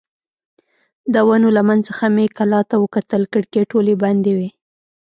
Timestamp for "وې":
4.37-4.49